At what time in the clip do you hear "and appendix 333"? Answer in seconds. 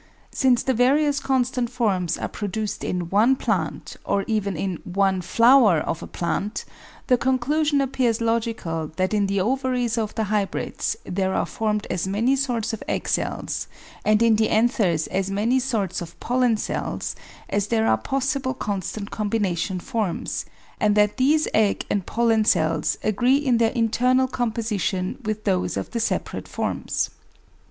20.79-21.13